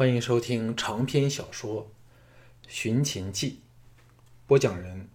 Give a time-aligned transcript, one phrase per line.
[0.00, 1.82] 欢迎收听长篇小说
[2.66, 3.50] 《寻秦记》，
[4.46, 5.10] 播讲人：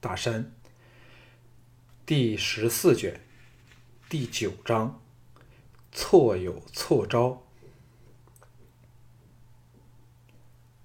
[0.00, 0.50] 大山。
[2.06, 3.20] 第十四卷，
[4.08, 4.98] 第九章，
[5.92, 7.42] 错有错招。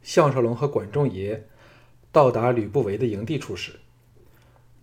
[0.04, 1.48] 项少龙和管仲爷
[2.12, 3.80] 到达吕不韦的营地处时，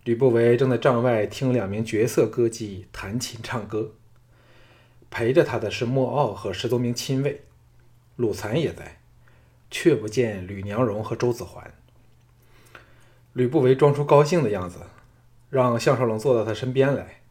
[0.04, 3.92] 吕不韦正在帐外听两名绝色歌姬弹琴唱歌，
[5.10, 7.42] 陪着他的是莫傲和十多名亲卫。
[8.16, 9.00] 鲁残也在，
[9.70, 11.72] 却不见吕娘荣和周子桓。
[13.32, 14.80] 吕不韦装出高兴的样子，
[15.48, 17.22] 让项少龙坐到他身边来，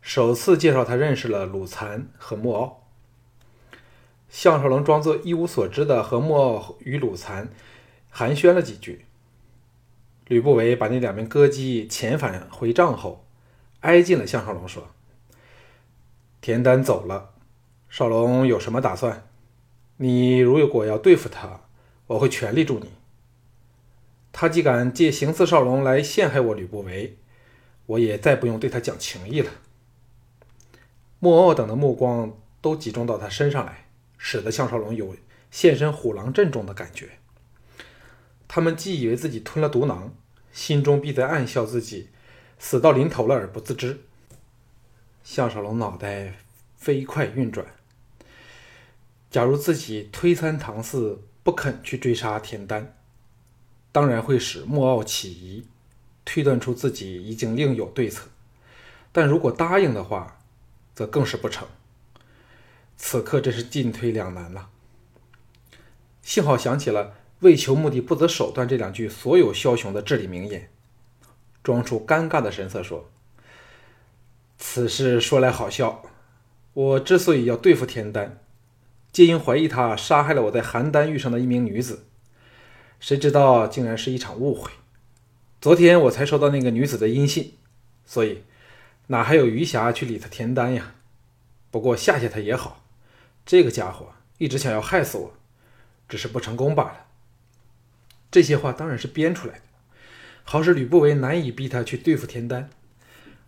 [0.00, 2.86] 首次介绍他认识了鲁残和莫傲。
[4.28, 7.48] 项少龙装作一无所知的和莫傲与鲁残
[8.10, 9.04] 寒暄了几句。
[10.26, 13.24] 吕不韦把那两名歌姬遣返回帐后，
[13.80, 14.88] 挨近了项少龙说
[16.40, 17.34] ：“田丹走了，
[17.88, 19.26] 少龙有什么打算？”
[19.96, 21.60] 你如果要对付他，
[22.08, 22.90] 我会全力助你。
[24.32, 27.16] 他既敢借行刺少龙来陷害我吕不韦，
[27.86, 29.50] 我也再不用对他讲情义了。
[31.20, 33.86] 莫傲等的目光都集中到他身上来，
[34.18, 35.16] 使得项少龙有
[35.50, 37.10] 现身虎狼阵中的感觉。
[38.48, 40.12] 他们既以为自己吞了毒囊，
[40.52, 42.08] 心中必在暗笑自己
[42.58, 44.00] 死到临头了而不自知。
[45.22, 46.34] 项少龙脑袋
[46.76, 47.64] 飞快运转。
[49.34, 52.94] 假如自己推三搪四不肯去追杀田丹，
[53.90, 55.64] 当然会使莫傲起疑，
[56.24, 58.28] 推断出自己已经另有对策；
[59.10, 60.38] 但如果答应的话，
[60.94, 61.66] 则更是不成。
[62.96, 64.70] 此刻真是进退两难了。
[66.22, 70.70] 幸好想起了“为求目的不择手段”这两句所有枭雄的至理名言，
[71.64, 73.10] 装出尴尬的神色说
[74.58, 76.04] ：“此事说来好笑，
[76.72, 78.38] 我之所以要对付田丹。”
[79.14, 82.06] 皆因怀疑他杀害了我在邯郸遇上的一名女子，
[82.98, 84.72] 谁知道竟然是一场误会。
[85.60, 87.54] 昨天我才收到那个女子的音信，
[88.04, 88.42] 所以
[89.06, 90.96] 哪还有余暇去理他田丹呀？
[91.70, 92.84] 不过吓吓他也好，
[93.46, 95.34] 这个家伙一直想要害死我，
[96.08, 97.06] 只是不成功罢了。
[98.32, 99.62] 这些话当然是编出来的，
[100.42, 102.68] 好使吕不韦难以逼他去对付田丹，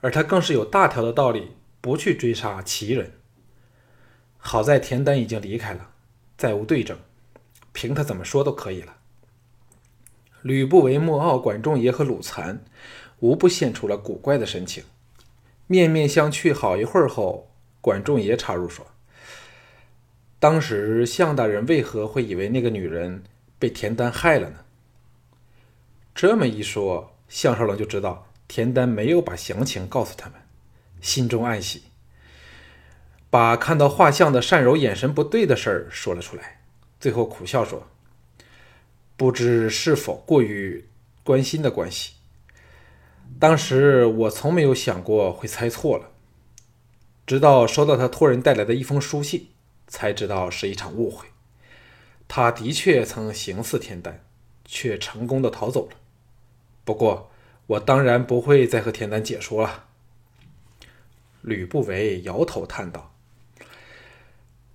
[0.00, 3.14] 而他更是有大条的道理不去追杀齐人。
[4.46, 5.90] 好在田丹已经离开了，
[6.38, 6.96] 再无对证，
[7.72, 8.96] 凭他怎么说都可以了。
[10.42, 12.62] 吕不韦、莫傲、管仲爷和鲁残，
[13.18, 14.84] 无不现出了古怪的神情，
[15.66, 16.54] 面面相觑。
[16.54, 18.86] 好一会儿后，管仲爷插入说
[20.38, 23.24] ：“当时项大人为何会以为那个女人
[23.58, 24.60] 被田丹害了呢？”
[26.14, 30.40] 这么一说，项少龙就知道田丹没有把详情告诉他们，
[31.00, 31.82] 心中暗喜。
[33.36, 36.62] 把看到画像的善柔眼神不对的事儿说了出来，
[36.98, 37.86] 最后苦笑说
[39.14, 40.86] ：“不知是否过于
[41.22, 42.14] 关心的关系。
[43.38, 46.12] 当时我从没有想过会猜错了，
[47.26, 49.48] 直到收到他托人带来的一封书信，
[49.86, 51.26] 才知道是一场误会。
[52.26, 54.24] 他的确曾行刺田丹，
[54.64, 55.96] 却成功的逃走了。
[56.86, 57.30] 不过
[57.66, 59.84] 我当然不会再和田丹解说了。”
[61.44, 63.12] 吕不韦摇头叹道。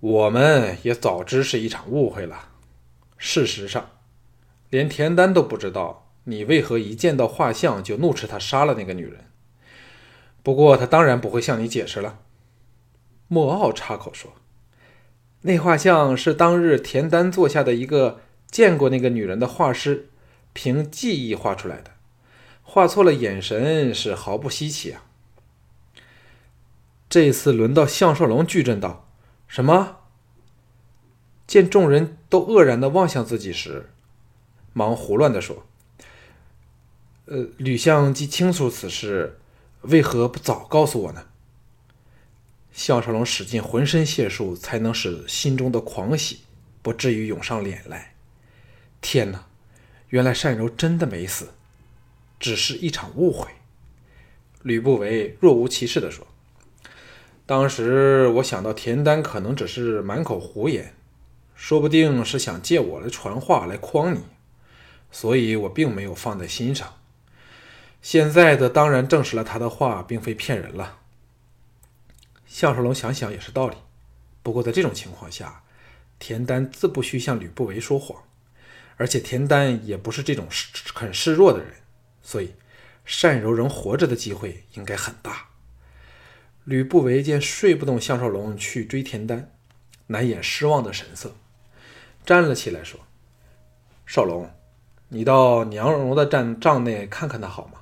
[0.02, 2.50] 我们也早知是一场误会了。
[3.18, 3.92] 事实上，
[4.72, 9.26] 连田丹都不知道你为何一见到画像就怒斥他杀了那个女人。
[10.42, 12.18] 不过他当然不会向你解释了。
[13.28, 14.34] 莫傲插口说
[15.42, 20.10] ：“那画像是当日田丹坐下的一个见过那个女人的画师
[20.52, 21.92] 凭记忆画出来的，
[22.64, 25.06] 画错了眼神是毫不稀奇啊。”
[27.08, 29.08] 这次轮到项少龙巨震道。
[29.52, 29.98] 什么？
[31.46, 33.90] 见众人都愕然的望向自己时，
[34.72, 35.66] 忙胡乱的说
[37.28, 39.42] ：“呃，吕相既清楚此事，
[39.82, 41.26] 为何不早告诉我呢？”
[42.72, 46.44] 项少龙使尽浑身解数，才能使心中的狂喜
[46.82, 48.16] 不至于涌上脸来。
[49.02, 49.48] 天哪！
[50.08, 51.50] 原来单柔真的没死，
[52.40, 53.50] 只是一场误会。
[54.62, 56.26] 吕不韦若无其事的说。
[57.52, 60.96] 当时我想到田丹可能只是满口胡言，
[61.54, 64.22] 说不定是想借我的传话来诓你，
[65.12, 66.94] 所以我并没有放在心上。
[68.02, 71.00] 现在的当然证实了他的话并非骗人了。
[72.46, 73.76] 项少龙想想也是道理，
[74.42, 75.64] 不过在这种情况下，
[76.20, 78.24] 田丹自不需向吕不韦说谎，
[78.96, 81.74] 而且田丹也不是这种示很示弱的人，
[82.22, 82.54] 所以
[83.04, 85.51] 单柔仍活着的机会应该很大。
[86.64, 89.52] 吕不韦见睡不动项少龙去追田丹，
[90.08, 91.36] 难掩失望的神色，
[92.24, 93.00] 站了起来说
[94.06, 94.50] ：“少龙，
[95.10, 97.82] 你到娘荣的帐帐内看看他好吗？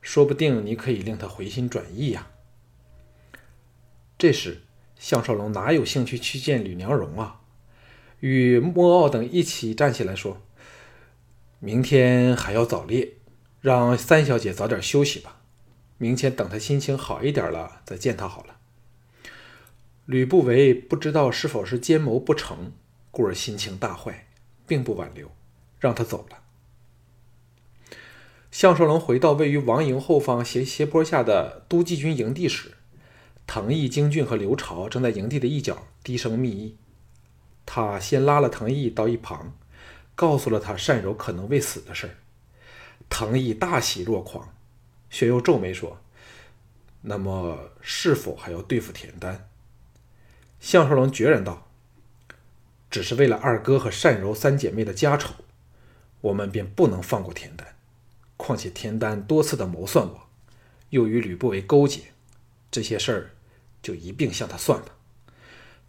[0.00, 2.28] 说不定你可以令他回心转意呀。”
[4.16, 4.62] 这时，
[4.98, 7.40] 项少龙哪有兴趣去见吕娘荣啊？
[8.20, 10.40] 与莫傲等一起站起来说
[11.58, 13.14] ：“明天还要早猎，
[13.60, 15.40] 让三小姐早点休息吧。
[15.98, 18.56] 明天等他心情好一点了再见他好了。”
[20.06, 22.72] 吕不韦不知道是否是奸谋不成，
[23.10, 24.28] 故而心情大坏，
[24.66, 25.30] 并不挽留，
[25.80, 26.38] 让他走了。
[28.52, 32.74] 项少龙回到位于王营后方斜斜坡下的都记军营地时，
[33.46, 36.76] 滕毅、京俊和刘朝正在营地的一角低声密议。
[37.66, 39.52] 他先拉了滕毅到一旁，
[40.14, 42.14] 告诉了他单柔可能未死的事儿。
[43.10, 44.55] 滕毅大喜若狂，
[45.10, 46.00] 却又皱眉说
[47.02, 49.48] ：“那么，是否还要对付田丹？”
[50.58, 51.68] 项少龙决然道
[52.90, 55.34] ：“只是为了二哥和善柔三姐妹的家丑，
[56.20, 57.76] 我们便不能放过田丹。
[58.36, 60.28] 况且田丹多次的谋算我，
[60.90, 62.12] 又与吕不韦勾结，
[62.70, 63.30] 这些事儿
[63.82, 64.88] 就一并向他算吧。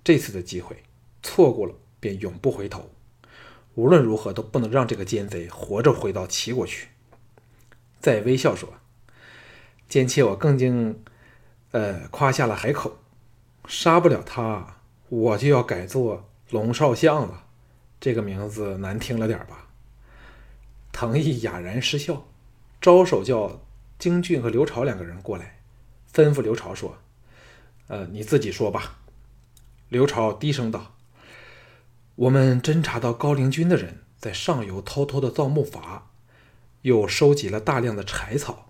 [0.03, 0.83] 这次的机会
[1.21, 2.89] 错过了，便永不回头。
[3.75, 6.87] 无论如何都不能让这个奸贼活着回到齐国去。”
[7.99, 8.73] 再微笑说
[9.87, 11.03] ：“奸妾我更经，
[11.71, 12.99] 呃，夸下了海口。”
[13.67, 14.77] 杀不了他，
[15.09, 17.43] 我就要改做龙少相了。
[17.99, 19.67] 这个名字难听了点吧？
[20.93, 22.27] 藤毅哑然失笑，
[22.79, 23.59] 招手叫
[23.99, 25.59] 京俊和刘朝两个人过来，
[26.13, 26.97] 吩咐刘朝说
[27.87, 28.99] ：“呃，你自己说吧。”
[29.89, 30.95] 刘朝低声道
[32.15, 36.03] ：“我们侦查到高陵军的人在上游偷偷的造木筏，
[36.83, 38.66] 又收集了大量的柴草，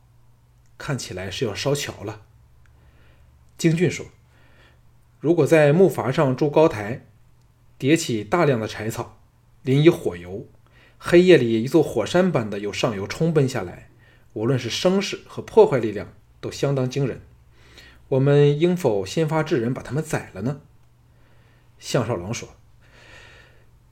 [0.78, 2.22] 看起来是要烧桥了。”
[3.58, 4.06] 京俊说。
[5.20, 7.04] 如果在木筏上筑高台，
[7.80, 9.20] 叠起大量的柴草，
[9.64, 10.46] 淋以火油，
[11.00, 13.90] 黑夜里一座火山般的由上游冲奔下来，
[14.34, 17.22] 无论是声势和破坏力量都相当惊人。
[18.10, 20.62] 我们应否先发制人把他们宰了呢？
[21.80, 22.50] 项少龙说：“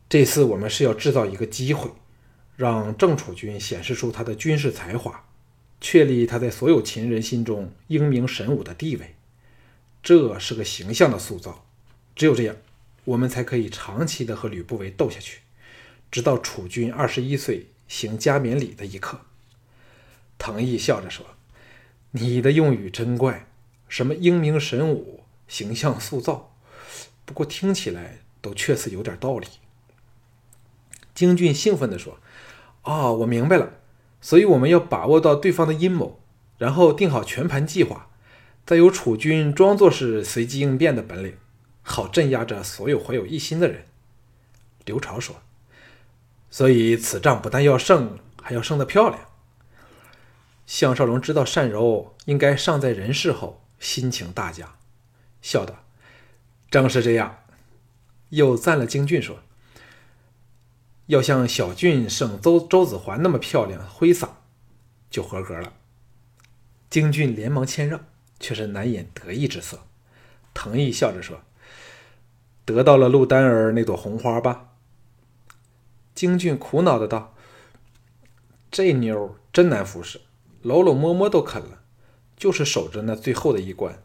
[0.08, 1.90] 这次我们是要制造一个机会，
[2.56, 5.25] 让郑楚军显示出他的军事才华，
[5.88, 9.14] 确立他在所有秦人心中英明神武的地位。”
[10.02, 11.64] 这是个形象的塑造，
[12.16, 12.56] 只有这样，
[13.04, 15.42] 我们才可以长期的和吕不韦斗下去，
[16.10, 19.22] 直到楚军二十一岁行加冕礼的一刻。
[20.40, 21.24] 滕毅笑着说
[22.14, 23.46] ：“你的用语真怪，
[23.88, 26.56] 什么英明神武、形象塑造，
[27.26, 29.46] 不过听起来都确实有点道理。”
[31.14, 32.20] 京俊兴奋地说
[32.82, 33.74] ：“啊，我明白了，
[34.26, 36.20] 所以我们要把握到对方的阴谋，
[36.58, 38.10] 然后定好全盘计划。”
[38.66, 41.38] 再由楚军装作是随机应变的本领，
[41.84, 43.86] 好镇压着所有怀有异心的人。
[44.84, 45.36] 刘朝说
[46.50, 49.22] ：“所以此仗不但要胜，还要胜得漂亮。”
[50.66, 54.74] 项少龙知道单柔应该尚在人世后，心情大佳，
[55.44, 55.84] 笑道
[56.72, 57.44] ：“正是这样。”
[58.30, 59.38] 又赞了京俊说
[61.08, 64.42] ：“要像小俊胜周周子桓那么漂亮挥洒，
[65.10, 65.74] 就合格了。”
[66.90, 68.06] 京俊连忙谦让。
[68.38, 69.88] 却是难掩得意之色。
[70.54, 71.42] 藤毅笑着说
[72.66, 74.74] ：“得到了陆丹儿那朵红花吧？”
[76.14, 77.34] 京俊苦恼的道
[78.70, 80.20] ：“这妞真难服侍，
[80.62, 81.84] 搂搂摸摸都肯了，
[82.36, 84.04] 就是守着那最后的一关。”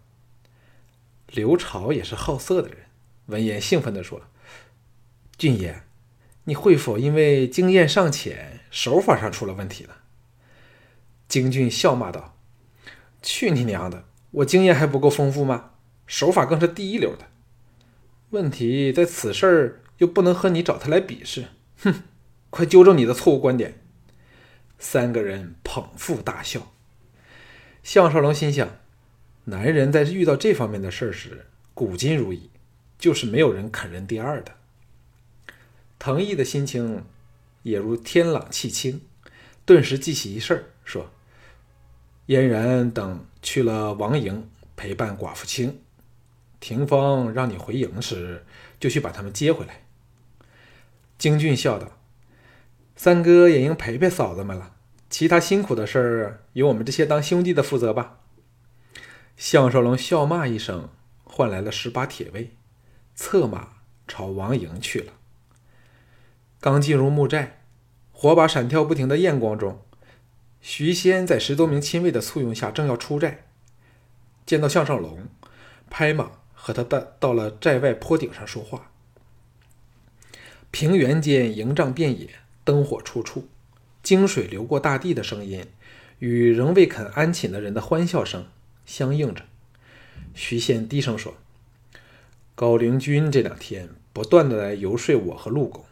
[1.27, 2.87] 刘朝也是好色的人，
[3.27, 4.23] 闻言兴奋的说
[5.37, 5.83] ：“俊爷，
[6.51, 9.99] 你会否因为经验尚浅，手法上出了问题了？”
[11.29, 12.37] 京俊笑骂道
[13.23, 15.71] ：“去你娘的！”我经验还不够丰富吗？
[16.09, 17.27] 手法更是第一流的。
[18.31, 21.47] 问题在此事儿又不能和你找他来比试。
[21.83, 22.03] 哼，
[22.51, 23.81] 快纠正你的错误观点。
[24.77, 26.73] 三个人捧腹大笑。
[27.85, 28.69] 项少龙心想：
[29.45, 32.51] 男人在遇到这方面的事儿时，古今如一，
[32.99, 34.57] 就是没有人肯认第二的。
[36.01, 37.05] 藤毅的心情
[37.63, 39.03] 也如天朗气清，
[39.67, 41.11] 顿时记起一事儿，说。
[42.25, 45.81] 嫣然等去了王营陪伴寡妇清，
[46.59, 48.47] 霆锋让你回营时，
[48.79, 49.83] 就去把他们接回来。
[51.19, 51.99] 京俊笑道
[52.97, 54.77] ：“三哥也应陪陪嫂子们了，
[55.11, 58.21] 其他辛苦的事儿由我们这些当兄弟的负责吧。”
[59.37, 60.89] 项少龙笑骂一声，
[61.25, 62.57] 换来了十把铁卫，
[63.15, 63.69] 策马
[64.09, 65.13] 朝王营去了。
[66.61, 67.63] 刚进入木寨，
[68.13, 69.81] 火把闪跳不停的焰光中。
[70.61, 73.47] 徐仙在十多名亲卫的簇拥下，正要出寨，
[74.45, 75.27] 见到项少龙，
[75.89, 78.91] 拍马和他到到了寨外坡顶上说话。
[80.71, 82.29] 平原间营帐遍野，
[82.63, 83.49] 灯火处处，
[84.03, 85.65] 经水流过大地的声音，
[86.19, 88.47] 与仍未肯安寝的人的欢笑声
[88.85, 89.45] 相应着。
[90.35, 91.39] 徐仙低声说
[92.55, 95.83] ：“高陵君这两天不断的来游说我和陆公，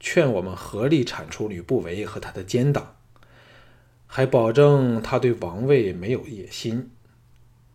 [0.00, 2.96] 劝我们合力铲除吕不韦和他的奸党，
[4.06, 6.90] 还保证他对王位没有野心，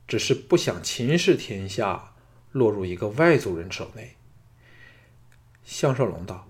[0.08, 2.16] 只是不想秦氏天下
[2.52, 4.16] 落入一个外族人手内。”
[5.64, 6.48] 项少龙道：“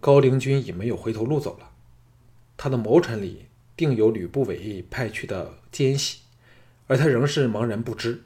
[0.00, 1.72] 高陵君已没有回头路走了，
[2.56, 6.20] 他的谋臣里定有吕不韦派去的奸细。”
[6.88, 8.22] 而他仍是茫然不知，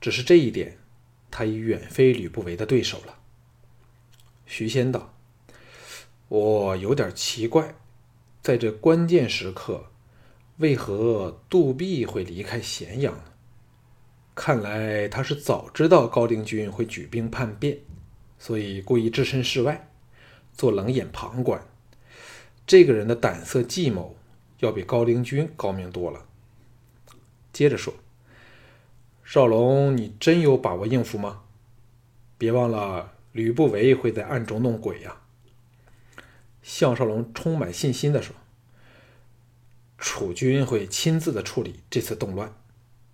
[0.00, 0.78] 只是这一点，
[1.30, 3.18] 他已远非吕不韦的对手了。
[4.46, 5.14] 徐仙道
[6.28, 7.74] ：“我有点奇怪，
[8.42, 9.86] 在这关键时刻，
[10.58, 13.24] 为何杜弼会离开咸阳呢？
[14.34, 17.78] 看来他是早知道高陵君会举兵叛变，
[18.38, 19.88] 所以故意置身事外，
[20.52, 21.60] 做冷眼旁观。
[22.66, 24.14] 这个人的胆色计谋，
[24.58, 26.26] 要比高陵君高明多了。”
[27.54, 27.94] 接着说
[29.24, 31.44] ：“少龙，你真有把握应付吗？
[32.36, 35.22] 别忘了，吕不韦会在暗中弄鬼呀。”
[36.68, 38.36] 项少龙充满信心地说
[39.96, 42.52] ：“楚军会亲自的处理这次动乱，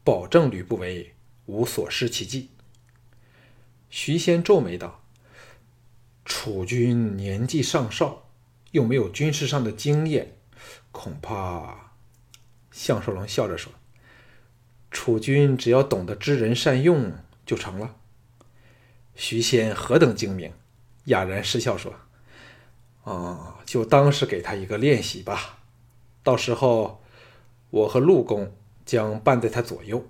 [0.02, 1.14] 保证吕不韦
[1.46, 2.50] 无所施其计。”
[3.88, 5.04] 徐仙皱眉道
[6.26, 8.28] ：“楚军年纪尚少，
[8.72, 10.36] 又没有军事上的经验，
[10.90, 11.92] 恐怕……”
[12.72, 13.72] 项少龙笑着说。
[14.90, 17.12] 楚军只要懂得知人善用
[17.46, 17.94] 就成了。
[19.14, 20.52] 徐仙何等精明，
[21.04, 21.94] 哑然失笑说
[23.04, 25.58] ：“啊，就当是给他一个练习吧。
[26.22, 27.02] 到时候，
[27.70, 30.06] 我和陆公将伴在他左右，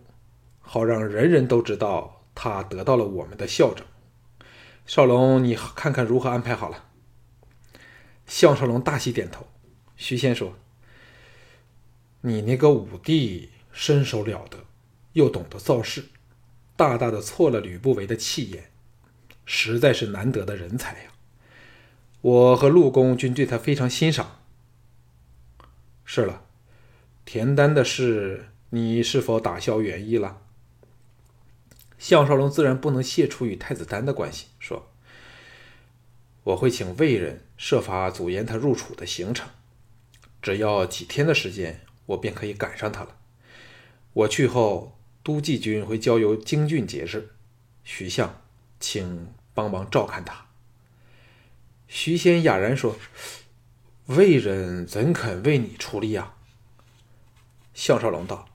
[0.61, 3.85] 好让人人都知道他得到了我们的孝整。
[4.87, 6.87] 少龙，你看看如何安排好了？”
[8.27, 9.47] 项少龙大喜点头。
[9.97, 10.55] 徐仙说
[12.23, 14.59] ：“你那个五弟身手了得。”
[15.15, 16.07] 又懂得造势，
[16.75, 18.73] 大大的挫了吕不韦的气焰，
[19.47, 21.14] 实在是难得的人才呀！
[22.25, 24.41] 我和陆公均对他非常欣赏。
[26.07, 26.47] 是了，
[27.27, 30.41] 田丹的事，你是否打消原意了？
[31.99, 34.91] 项少龙自然不能卸除与太子丹的关系，说
[36.45, 39.51] ：“我会请魏人设法阻延他入楚的行程，
[40.41, 43.19] 只要几天的时间，我便可以赶上他了。
[44.15, 44.93] 我去后。”
[45.25, 47.31] 都记军会交由京郡节制，
[47.83, 48.43] 徐相，
[48.79, 50.44] 请帮忙照看他。
[51.95, 52.97] 徐仙哑然说
[54.07, 56.35] ：“魏人怎肯为你出力啊？”
[57.73, 58.49] 项少龙道：“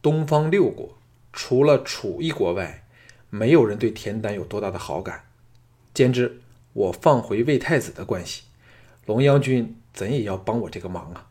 [0.00, 0.96] 东方六国
[1.30, 2.86] 除了楚一国外，
[3.28, 5.26] 没有人对田丹有多大的好感。
[5.92, 6.40] 兼之
[6.72, 8.44] 我放回魏太子的关系，
[9.04, 11.28] 龙阳君怎也要帮我这个忙啊？”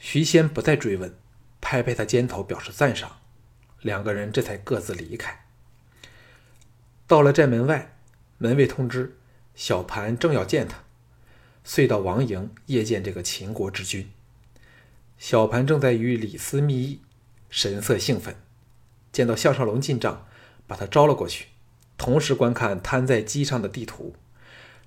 [0.00, 1.16] 徐仙不再追问。
[1.60, 3.18] 拍拍他肩头，表示赞赏。
[3.82, 5.46] 两个人这才各自离开。
[7.06, 7.96] 到了寨门外，
[8.38, 9.16] 门卫通知
[9.56, 10.84] 小盘正要见他，
[11.64, 14.10] 遂到王营谒见这个秦国之君。
[15.16, 17.00] 小盘正在与李斯密议，
[17.48, 18.36] 神色兴奋。
[19.10, 20.26] 见到项少龙进帐，
[20.66, 21.46] 把他招了过去，
[21.96, 24.14] 同时观看摊在机上的地图。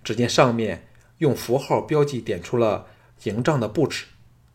[0.04, 2.86] 只见上面用符号标记点出了
[3.24, 4.06] 营帐的布置。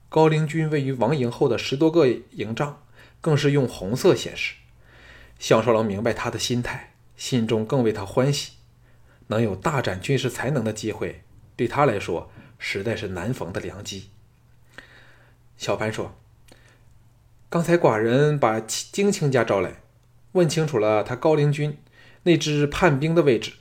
[0.09, 2.85] 高陵军位于王营后的十多个营帐，
[3.21, 4.55] 更是用红色显示。
[5.41, 8.53] 项少龙明白他的心态，心中更为他欢喜。
[9.29, 11.23] 能有大展军事才能的机会，
[11.57, 14.11] 对他来说实在是难逢的良机。
[15.57, 16.17] 小潘说
[17.49, 19.83] ：“刚才寡人把金卿家招来，
[20.33, 21.79] 问清楚了他高陵军
[22.25, 23.53] 那支叛兵的位置，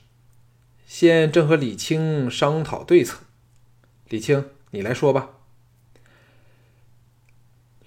[0.86, 3.20] 现正和李清商讨对策。
[4.08, 5.30] 李清，你来说吧。”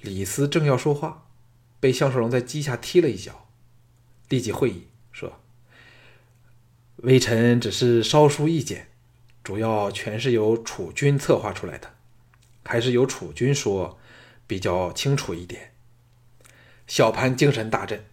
[0.01, 1.27] 李斯正要说话，
[1.79, 3.49] 被项少龙在机下踢了一脚，
[4.29, 5.39] 立即会意说
[6.97, 8.87] ：“微臣只是稍疏意见，
[9.43, 11.93] 主要全是由楚军策划出来的，
[12.63, 13.97] 还是由楚军说
[14.45, 15.73] 比较清楚一点。”
[16.87, 18.03] 小潘精神大振，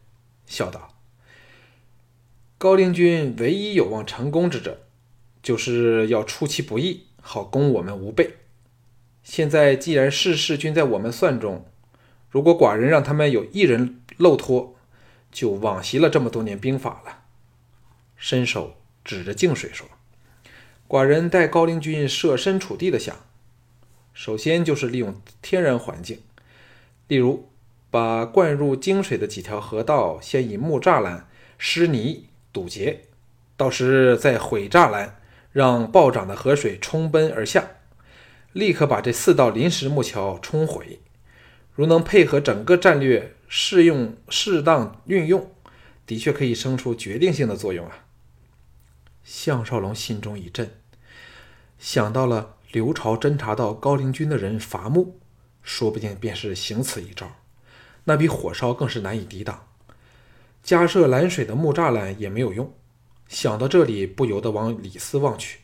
[0.47, 0.95] 笑道
[2.59, 4.81] ：“高陵军唯一有望成功之者，
[5.43, 8.37] 就是要出其不意，好攻我们无备。
[9.23, 11.67] 现在既然事事均在我们算中。”
[12.31, 14.75] 如果寡人让他们有一人漏脱，
[15.31, 17.24] 就枉习了这么多年兵法了。
[18.27, 19.87] 伸手指着净水说
[20.89, 23.15] ：“寡人带高陵君设身处地的想，
[24.15, 26.21] 首先就是利用天然环境，
[27.07, 27.51] 例如
[27.91, 31.29] 把灌入泾水的几条河道先以木栅栏、
[31.59, 33.03] 湿泥堵截，
[33.59, 35.21] 到时再毁栅栏，
[35.53, 37.73] 让暴涨的河水冲奔而下，
[38.55, 41.01] 立刻把这四道临时木桥冲毁。
[41.75, 45.53] 如能配合整个战略，适用适当运用，
[46.07, 48.04] 的确可以生出决定性的作用啊！
[49.25, 50.71] 项少龙心中一震，
[51.79, 55.19] 想到了刘朝侦察到高陵军的人伐木，
[55.63, 57.33] 说不定便是行此一招，
[58.05, 59.67] 那比火烧更是难以抵挡。
[60.63, 62.73] 加设拦水的木栅栏也没有用。
[63.27, 65.61] 想到这里，不由得往李斯望去。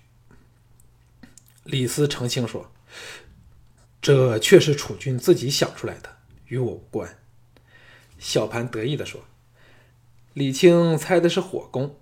[1.64, 2.73] 李斯澄清说。
[4.02, 7.19] 这却是楚军自己想出来的，与我无关。
[8.19, 9.21] 小盘得意地说
[10.33, 12.00] ：“李清猜的是火攻，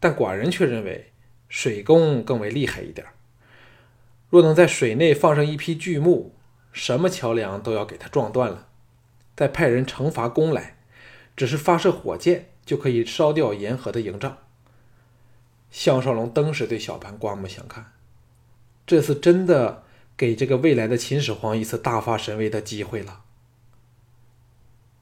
[0.00, 1.12] 但寡人却认为
[1.48, 3.06] 水攻更为厉害一点。
[4.30, 6.34] 若能在水内放上一批巨木，
[6.72, 8.68] 什么桥梁都要给它撞断了，
[9.36, 10.78] 再派人惩罚攻来，
[11.36, 14.38] 只是发射火箭就可以烧掉沿河的营帐。”
[15.70, 17.92] 项少龙登时对小盘刮目相看，
[18.86, 19.84] 这次真的。
[20.18, 23.22] 给这个未来的秦始皇一次大发神威的机会了。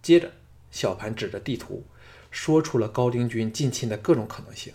[0.02, 0.30] 接着，
[0.70, 1.86] 小盘指着地图，
[2.30, 4.74] 说出了高陵军进侵的各种可能性，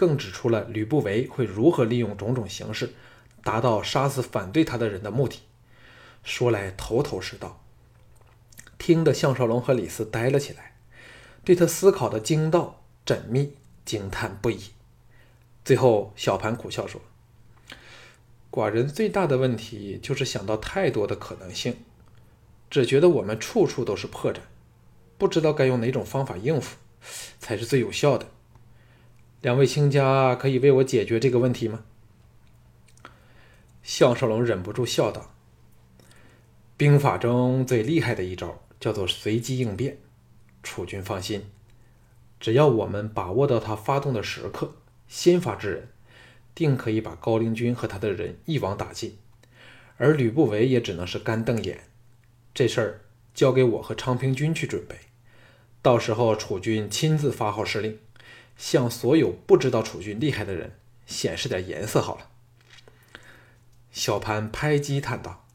[0.00, 2.94] 更指出了吕不韦会如何利用种种形式，
[3.44, 5.40] 达到杀死反对他的人的目的。
[6.24, 7.62] 说来头头是道，
[8.78, 10.74] 听得项少龙和李斯呆了起来，
[11.44, 14.70] 对他思考的精到缜密惊叹不已。
[15.66, 17.02] 最后，小盘苦笑说。
[18.50, 21.76] 寡人最大的问题就是想到太多的可能性，
[22.70, 24.38] 只觉得我们处处都是破绽，
[25.18, 26.78] 不知道该用哪种方法应付
[27.38, 28.26] 才是最有效的。
[29.42, 31.84] 两位卿家可以为我解决这个问题吗？
[33.82, 35.34] 项少龙忍不住笑道
[36.76, 39.98] ：“兵法中最厉害的一招叫做随机应变。
[40.62, 41.46] 楚军放心，
[42.38, 44.74] 只要我们把握到他发动的时刻，
[45.08, 45.88] 先发制人。”
[46.52, 49.16] 定可以把高陵军和他的人一网打尽，
[49.96, 51.84] 而吕不韦也只能是干瞪眼。
[52.52, 53.00] 这事儿
[53.32, 54.96] 交给我和昌平君去准备，
[55.80, 57.98] 到时候楚军亲自发号施令，
[58.60, 62.28] 向所有不知道楚军厉害的人显示点颜色好了。
[63.90, 65.48] 小潘拍击叹道：“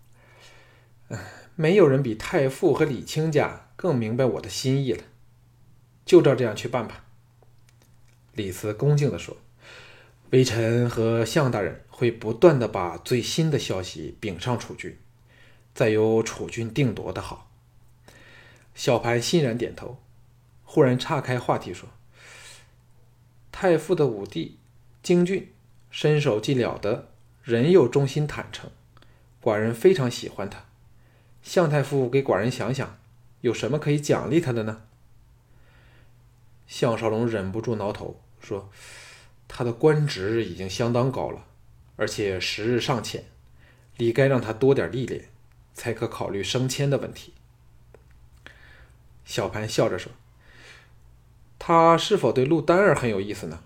[1.55, 5.03] 没有人比太傅和李清家更明白我的心意了，
[6.03, 7.05] 就照这样去办吧。”
[8.33, 9.37] 李斯恭敬地说。
[10.31, 14.97] 微臣和向大人会不断的把最新的消息禀上楚军，
[15.73, 17.49] 再由楚军定夺的好。
[18.73, 20.01] 小盘欣然点头，
[20.63, 21.87] 忽然岔开话题说
[23.57, 24.57] ：“太傅的武帝
[25.01, 25.53] 京俊，
[25.89, 27.07] 身手既了得，
[27.41, 28.69] 人又忠心坦诚，
[29.41, 30.65] 寡人非常喜欢他。
[31.41, 32.99] 向太傅给寡人想想，
[33.39, 34.81] 有什么可以奖励他的呢？”
[36.67, 38.69] 项少龙忍不住挠头说。
[39.47, 41.45] 他的官职已经相当高了，
[41.95, 43.23] 而且时日尚浅，
[43.95, 45.29] 理该让他多点历练，
[45.73, 47.33] 才可考虑升迁的问题。
[49.23, 50.11] 小盘笑着说
[51.67, 53.59] ：“他是否对陆丹儿很有意思呢？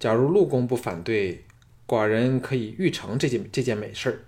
[0.00, 1.44] 假如陆公不反对，
[1.86, 4.18] 寡人可以预成这件这件美事儿，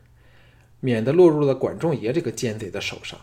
[0.78, 3.18] 免得落入了管仲爷这个奸贼的手上。”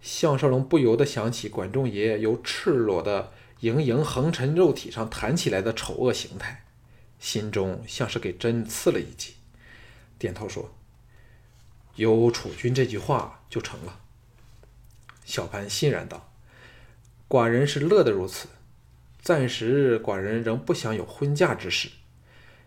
[0.00, 3.34] 项少龙不由得想起管仲爷由赤裸的。
[3.60, 6.64] 盈盈横陈肉体上弹起来的丑恶形态，
[7.18, 9.34] 心中像是给针刺了一击，
[10.18, 10.72] 点头说
[11.96, 14.00] ：“有楚军这句话就成了。”
[15.26, 16.29] 小盘欣然道
[17.30, 18.48] ：“寡人是乐得如此。
[19.22, 21.90] 暂时寡人仍不想有婚嫁之事，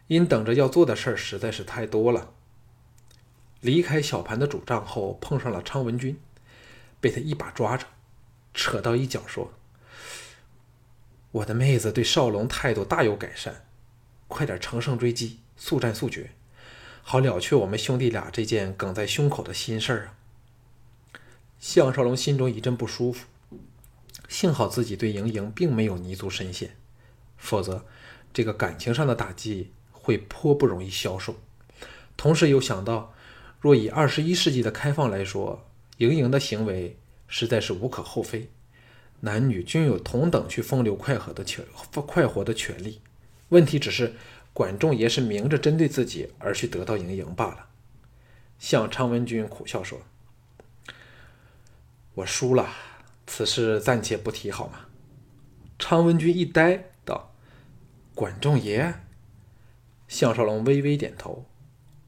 [0.07, 2.31] 因等着要做的事儿实在是太多了。”
[3.59, 6.17] 离开小盘的主帐后，碰上了昌文君，
[7.01, 7.85] 被他一把抓着，
[8.53, 9.51] 扯到一角说。
[11.31, 13.65] 我的妹子对少龙态度大有改善，
[14.29, 16.31] 快点乘胜追击，速战速决，
[17.01, 20.15] 好了却我们兄弟俩这件梗在胸口的心事儿啊！
[21.59, 23.25] 项少龙心中一阵不舒服，
[24.27, 26.75] 幸好自己对莹莹并没有泥足深陷，
[27.37, 27.85] 否则
[28.33, 31.35] 这个感情上的打击会颇不容易消受。
[32.15, 33.13] 同时又想到，
[33.59, 35.65] 若以二十一世纪的开放来说，
[35.97, 36.97] 莹莹的行为
[37.27, 38.49] 实在是无可厚非。
[39.21, 41.65] 男女均有同等去风流快活的权
[42.05, 42.99] 快活的权利，
[43.49, 44.15] 问题只是
[44.51, 47.67] 管仲爷是明着针对自己而去得到盈盈罢了。
[48.59, 50.01] 向昌文君苦笑说
[52.15, 52.69] ：“我输了，
[53.25, 54.85] 此事暂且不提，好吗？”
[55.79, 57.33] 昌文君一呆，道
[58.15, 58.93] ：“管仲爷。”
[60.07, 61.45] 项少龙微微点头，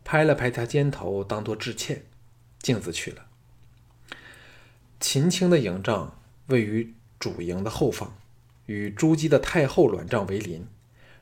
[0.03, 2.05] 拍了拍他肩头，当做致歉，
[2.59, 3.25] 径自去了。
[4.99, 6.93] 秦青的营帐位于。
[7.17, 8.15] 主营的后方，
[8.67, 10.67] 与朱姬的太后卵帐为邻，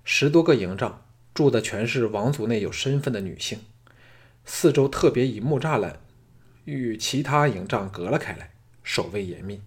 [0.03, 3.59] 十多个营帐住的全是王族内有身份的女性，
[4.43, 6.01] 四周特别以木栅栏
[6.65, 8.51] 与其他营帐隔了开来，
[8.83, 9.61] 守卫严密。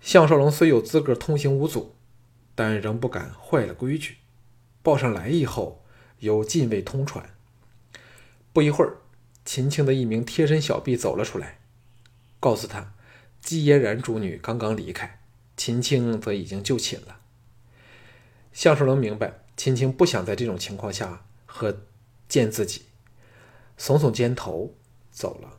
[0.00, 1.94] 项少龙虽有资格通行无阻，
[2.54, 4.16] 但仍不敢坏了规矩。
[4.82, 5.84] 报上来意后，
[6.20, 7.28] 由禁卫通传。
[8.52, 8.98] 不一会儿，
[9.44, 11.58] 秦青的一名贴身小婢走了出来，
[12.40, 12.94] 告诉他，
[13.40, 15.20] 姬嫣然主女刚刚离开，
[15.56, 17.20] 秦青则已经就寝了。
[18.52, 21.82] 项少龙明白，秦青不想在这种情况下和
[22.28, 22.82] 见自己，
[23.78, 24.74] 耸耸肩头
[25.10, 25.57] 走了。